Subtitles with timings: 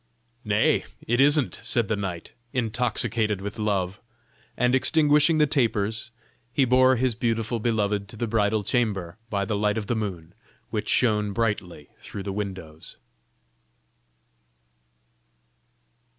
[0.43, 0.79] "Nay!
[0.79, 4.01] that it isn't," said the knight, intoxicated with love,
[4.57, 6.09] and extinguishing the tapers,
[6.51, 10.33] he bore his beautiful beloved to the bridal chamber by the light of the moon
[10.71, 12.97] which shone brightly through the windows.